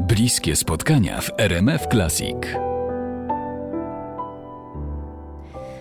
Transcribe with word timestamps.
Bliskie 0.00 0.56
spotkania 0.56 1.20
w 1.20 1.30
RMF 1.38 1.88
Classic. 1.88 2.69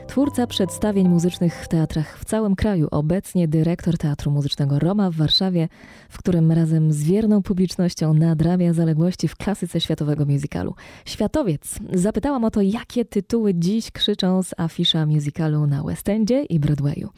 Twórca 0.10 0.48
przedstawień 0.48 1.10
muzycznych 1.10 1.64
w 1.64 1.68
teatrach 1.68 2.20
w 2.20 2.26
całym 2.26 2.56
kraju, 2.56 2.88
obecnie 2.92 3.48
dyrektor 3.48 3.98
Teatru 3.98 4.32
Muzycznego 4.32 4.80
Roma 4.80 5.12
w 5.12 5.16
Warszawie, 5.16 5.68
w 6.10 6.18
którym 6.18 6.52
razem 6.52 6.94
z 6.94 7.04
wierną 7.04 7.44
publicznością 7.44 8.14
nadrabia 8.14 8.74
zaległości 8.74 9.28
w 9.28 9.36
klasyce 9.36 9.82
światowego 9.82 10.26
musicalu. 10.26 10.76
Światowiec. 11.06 11.80
Zapytałam 11.94 12.44
o 12.44 12.52
to, 12.52 12.62
jakie 12.62 13.06
tytuły 13.06 13.54
dziś 13.54 13.92
krzyczą 13.92 14.44
z 14.44 14.54
afisza 14.58 15.06
musicalu 15.06 15.68
na 15.68 15.84
West 15.84 16.10
Endzie 16.10 16.44
i 16.44 16.60
Broadwayu. 16.60 17.10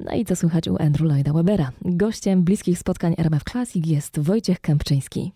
No 0.00 0.14
i 0.14 0.24
co 0.24 0.36
słychać 0.36 0.68
u 0.68 0.82
Andrew 0.82 1.08
Lloyda 1.08 1.32
Webera. 1.32 1.70
Gościem 1.84 2.42
bliskich 2.42 2.78
spotkań 2.78 3.14
RMF 3.18 3.44
Classic 3.44 3.86
jest 3.86 4.18
Wojciech 4.18 4.60
Kępczyński. 4.60 5.32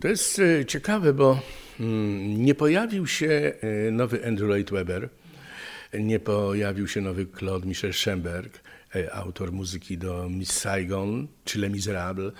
To 0.00 0.08
jest 0.08 0.38
e, 0.38 0.64
ciekawe, 0.64 1.12
bo 1.12 1.38
mm, 1.80 2.44
nie 2.44 2.54
pojawił 2.54 3.06
się 3.06 3.52
e, 3.88 3.90
nowy 3.90 4.26
Andrew 4.26 4.48
Lloyd 4.48 4.70
Webber, 4.70 5.08
nie 6.00 6.20
pojawił 6.20 6.88
się 6.88 7.00
nowy 7.00 7.26
Claude 7.38 7.66
Michel 7.66 7.92
Schemberg, 7.92 8.60
e, 8.94 9.14
autor 9.14 9.52
muzyki 9.52 9.98
do 9.98 10.28
Miss 10.30 10.52
Saigon 10.52 11.28
czy 11.44 11.58
Les 11.58 11.72
Miserables. 11.72 12.32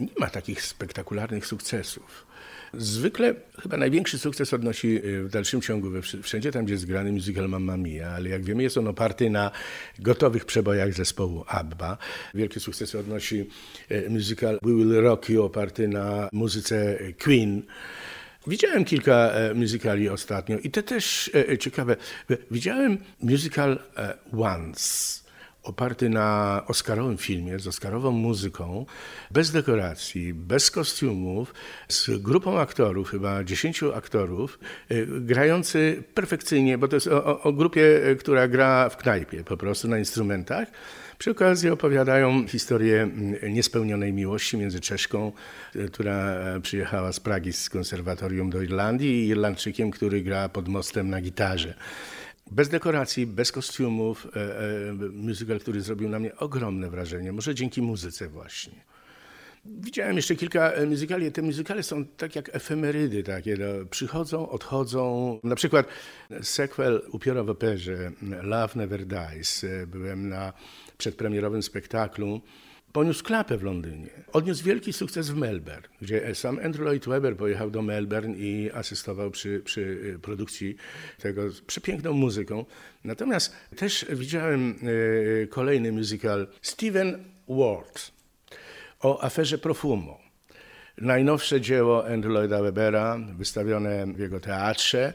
Nie 0.00 0.08
ma 0.18 0.30
takich 0.30 0.62
spektakularnych 0.62 1.46
sukcesów. 1.46 2.26
Zwykle 2.74 3.34
chyba 3.62 3.76
największy 3.76 4.18
sukces 4.18 4.54
odnosi 4.54 5.00
w 5.24 5.28
dalszym 5.30 5.60
ciągu 5.60 5.90
we 5.90 6.02
wszędzie 6.02 6.52
tam, 6.52 6.64
gdzie 6.64 6.74
jest 6.74 6.86
grany 6.86 7.12
musical 7.12 7.48
Mamma 7.48 7.76
Mia, 7.76 8.08
ale 8.08 8.28
jak 8.28 8.44
wiemy 8.44 8.62
jest 8.62 8.78
on 8.78 8.88
oparty 8.88 9.30
na 9.30 9.50
gotowych 9.98 10.44
przebojach 10.44 10.92
zespołu 10.92 11.44
ABBA. 11.46 11.98
Wielkie 12.34 12.60
sukcesy 12.60 12.98
odnosi 12.98 13.48
musical 14.08 14.58
We 14.62 14.74
Will 14.74 15.00
Rock 15.00 15.28
You 15.28 15.42
oparty 15.42 15.88
na 15.88 16.28
muzyce 16.32 16.98
Queen. 17.24 17.62
Widziałem 18.46 18.84
kilka 18.84 19.30
musicali 19.54 20.08
ostatnio 20.08 20.58
i 20.58 20.70
te 20.70 20.82
też 20.82 21.30
ciekawe. 21.60 21.96
Widziałem 22.50 22.98
musical 23.20 23.78
Once 24.38 25.22
oparty 25.62 26.08
na 26.08 26.62
oscarowym 26.66 27.18
filmie, 27.18 27.58
z 27.58 27.66
oscarową 27.66 28.10
muzyką, 28.10 28.86
bez 29.30 29.50
dekoracji, 29.50 30.34
bez 30.34 30.70
kostiumów, 30.70 31.54
z 31.88 32.10
grupą 32.22 32.58
aktorów, 32.58 33.10
chyba 33.10 33.44
dziesięciu 33.44 33.94
aktorów, 33.94 34.58
grający 35.06 36.02
perfekcyjnie, 36.14 36.78
bo 36.78 36.88
to 36.88 36.96
jest 36.96 37.06
o, 37.06 37.42
o 37.42 37.52
grupie, 37.52 38.00
która 38.18 38.48
gra 38.48 38.88
w 38.88 38.96
knajpie 38.96 39.44
po 39.44 39.56
prostu 39.56 39.88
na 39.88 39.98
instrumentach. 39.98 40.68
Przy 41.22 41.30
okazji 41.30 41.70
opowiadają 41.70 42.46
historię 42.46 43.08
niespełnionej 43.50 44.12
miłości 44.12 44.56
między 44.56 44.80
Czeszką, 44.80 45.32
która 45.92 46.36
przyjechała 46.62 47.12
z 47.12 47.20
Pragi 47.20 47.52
z 47.52 47.70
konserwatorium 47.70 48.50
do 48.50 48.62
Irlandii 48.62 49.24
i 49.24 49.28
Irlandczykiem, 49.28 49.90
który 49.90 50.22
gra 50.22 50.48
pod 50.48 50.68
mostem 50.68 51.10
na 51.10 51.20
gitarze. 51.20 51.74
Bez 52.50 52.68
dekoracji, 52.68 53.26
bez 53.26 53.52
kostiumów, 53.52 54.26
musical, 55.12 55.60
który 55.60 55.80
zrobił 55.80 56.08
na 56.08 56.18
mnie 56.18 56.36
ogromne 56.36 56.90
wrażenie, 56.90 57.32
może 57.32 57.54
dzięki 57.54 57.82
muzyce 57.82 58.28
właśnie. 58.28 58.84
Widziałem 59.64 60.16
jeszcze 60.16 60.36
kilka 60.36 60.72
muzykali. 60.86 61.32
Te 61.32 61.42
muzykale 61.42 61.82
są 61.82 62.04
tak 62.04 62.36
jak 62.36 62.54
efemerydy, 62.54 63.22
takie 63.22 63.56
no, 63.56 63.86
przychodzą, 63.90 64.48
odchodzą. 64.48 65.38
Na 65.44 65.54
przykład 65.54 65.86
sequel 66.42 67.02
Upiora 67.12 67.42
w 67.42 67.50
operze 67.50 68.10
Love 68.42 68.72
Never 68.76 69.06
Dies. 69.06 69.66
Byłem 69.86 70.28
na 70.28 70.52
przedpremierowym 71.02 71.62
spektaklu. 71.62 72.40
Poniósł 72.92 73.24
klapę 73.24 73.58
w 73.58 73.62
Londynie. 73.62 74.10
Odniósł 74.32 74.64
wielki 74.64 74.92
sukces 74.92 75.30
w 75.30 75.36
Melbourne, 75.36 75.88
gdzie 76.02 76.34
sam 76.34 76.58
Andrew 76.64 76.84
Lloyd 76.84 77.08
Webber 77.08 77.36
pojechał 77.36 77.70
do 77.70 77.82
Melbourne 77.82 78.36
i 78.36 78.70
asystował 78.74 79.30
przy, 79.30 79.60
przy 79.64 80.18
produkcji 80.22 80.76
tego 81.18 81.50
z 81.50 81.60
przepiękną 81.60 82.12
muzyką. 82.12 82.64
Natomiast 83.04 83.56
też 83.76 84.06
widziałem 84.10 84.78
kolejny 85.50 85.92
musical 85.92 86.46
Stephen 86.62 87.24
Ward 87.48 88.12
o 89.00 89.24
aferze 89.24 89.58
Profumo. 89.58 90.20
Najnowsze 90.98 91.60
dzieło 91.60 92.06
Andrew 92.06 92.32
Lloyda 92.32 92.62
Webbera, 92.62 93.18
wystawione 93.38 94.06
w 94.06 94.18
jego 94.18 94.40
teatrze. 94.40 95.14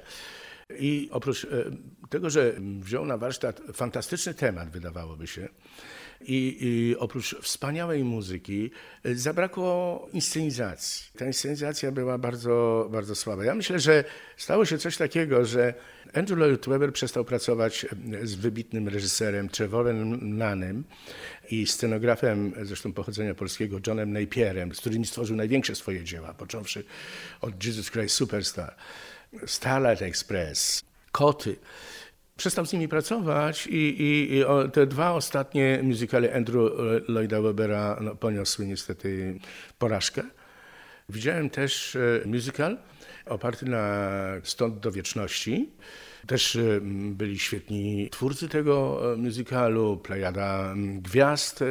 I 0.80 1.10
oprócz 1.12 1.48
tego, 2.10 2.30
że 2.30 2.54
wziął 2.80 3.06
na 3.06 3.18
warsztat 3.18 3.62
fantastyczny 3.74 4.34
temat, 4.34 4.70
wydawałoby 4.70 5.28
się, 5.28 5.48
i, 6.22 6.58
i, 6.62 6.96
oprócz 6.98 7.36
wspaniałej 7.36 8.04
muzyki 8.04 8.72
zabrakło 9.06 10.08
inscenizacji. 10.14 11.06
Ta 11.18 11.26
inscenizacja 11.26 11.92
była 11.92 12.18
bardzo, 12.18 12.88
bardzo 12.92 13.16
słaba. 13.16 13.46
Ja 13.46 13.56
myślę, 13.56 13.80
że 13.80 14.04
stało 14.38 14.66
się 14.66 14.78
coś 14.78 14.98
takiego, 14.98 15.46
że 15.46 15.74
Andrew 16.14 16.40
Lloyd 16.40 16.70
Webber 16.70 16.94
przestał 16.94 17.26
pracować 17.26 17.86
z 18.24 18.36
wybitnym 18.36 18.88
reżyserem 18.88 19.50
Trevorem 19.50 20.38
Nanem 20.38 20.84
i 21.50 21.68
scenografem, 21.68 22.54
zresztą 22.62 22.94
pochodzenia 22.94 23.36
polskiego, 23.36 23.80
Johnem 23.88 24.14
Napierem, 24.14 24.76
z 24.76 24.80
którym 24.80 25.06
stworzył 25.06 25.36
największe 25.36 25.76
swoje 25.76 26.04
dzieła, 26.04 26.34
począwszy 26.34 26.84
od 27.42 27.66
Jesus 27.66 27.92
Christ 27.92 28.16
Superstar, 28.16 28.76
Starlight 29.46 30.02
Express, 30.02 30.84
Koty 31.12 31.56
przestał 32.38 32.66
z 32.66 32.74
nimi 32.74 32.88
pracować 32.88 33.68
i, 33.68 34.02
i, 34.02 34.38
i, 34.38 34.44
te 34.74 34.88
dwa 34.88 35.12
ostatnie 35.12 35.80
muzykale 35.84 36.34
Andrew 36.34 36.72
Lloyda 37.08 37.42
Webbera 37.42 37.98
no, 38.02 38.16
poniosły 38.16 38.68
niestety 38.68 39.40
porażkę. 39.80 40.24
Widziałem 41.10 41.50
też 41.50 41.98
musical 42.26 42.78
oparty 43.26 43.66
na 43.66 44.12
Stąd 44.44 44.80
do 44.80 44.92
wieczności. 44.92 45.70
Też 46.28 46.58
byli 47.12 47.40
świetni 47.40 48.10
twórcy 48.12 48.50
tego 48.50 49.02
musicalu, 49.18 49.98
plejada 49.98 50.74
gwiazd 50.78 51.64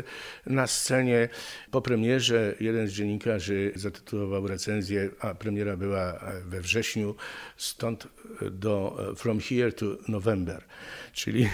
na 0.46 0.66
scenie. 0.66 1.28
Po 1.70 1.82
premierze 1.82 2.54
jeden 2.60 2.88
z 2.88 2.92
dziennikarzy 2.92 3.72
zatytułował 3.74 4.46
recenzję, 4.46 5.10
a 5.20 5.34
premiera 5.34 5.76
była 5.76 6.20
we 6.46 6.60
wrześniu, 6.60 7.14
stąd 7.56 8.08
do 8.50 8.98
From 9.16 9.40
Here 9.40 9.72
to 9.72 9.86
November, 10.08 10.64
czyli 11.12 11.48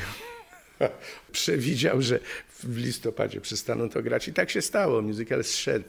przewidział, 1.32 2.02
że 2.02 2.20
w 2.64 2.76
listopadzie 2.76 3.40
przestaną 3.40 3.88
to 3.88 4.02
grać 4.02 4.28
i 4.28 4.32
tak 4.32 4.50
się 4.50 4.62
stało. 4.62 5.02
Musical 5.02 5.44
zszedł, 5.44 5.88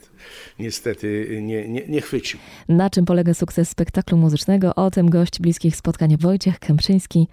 niestety 0.59 1.39
nie, 1.41 1.67
nie, 1.67 1.87
nie 1.87 2.01
chwycił. 2.01 2.39
Na 2.69 2.89
czym 2.89 3.05
polega 3.05 3.33
sukces 3.33 3.69
spektaklu 3.69 4.17
muzycznego? 4.17 4.75
O 4.75 4.91
tym 4.91 5.09
gość 5.09 5.39
bliskich 5.39 5.75
spotkań 5.75 6.17
Wojciech 6.17 6.59
Kęprzyński 6.59 7.27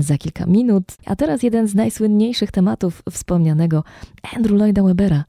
za 0.00 0.18
kilka 0.18 0.46
minut. 0.46 0.84
A 1.04 1.16
teraz 1.16 1.42
jeden 1.42 1.68
z 1.68 1.74
najsłynniejszych 1.74 2.50
tematów 2.50 3.02
wspomnianego 3.10 3.84
Andrew 4.36 4.58
Lloyda 4.58 4.82
Webbera. 4.82 5.24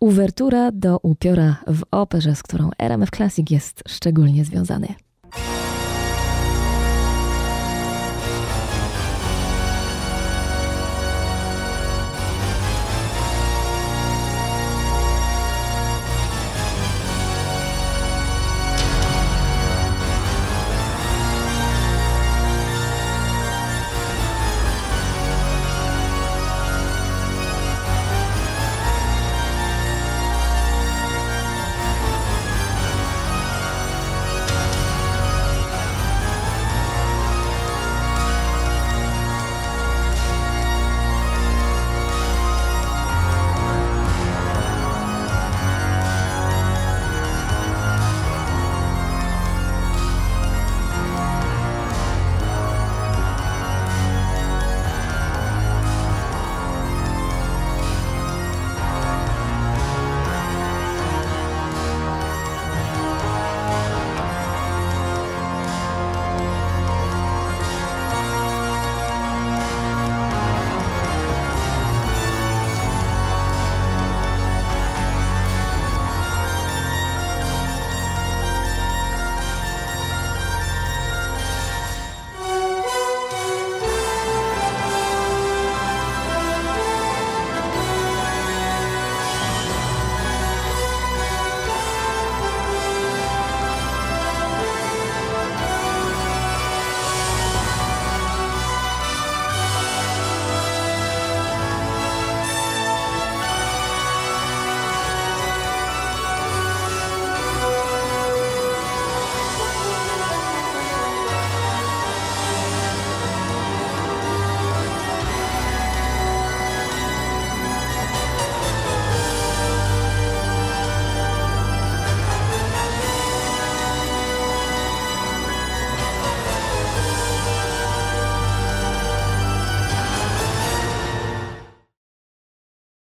Uwertura 0.00 0.72
do 0.72 0.98
upiora 0.98 1.56
w 1.66 1.82
operze, 1.90 2.34
z 2.34 2.42
którą 2.42 2.70
RMF 2.78 3.10
Classic 3.10 3.50
jest 3.50 3.82
szczególnie 3.88 4.44
związany. 4.44 4.94